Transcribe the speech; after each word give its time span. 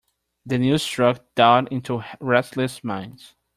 The 0.47 0.57
news 0.57 0.81
struck 0.81 1.23
doubt 1.35 1.71
into 1.71 2.03
restless 2.19 2.83
minds. 2.83 3.35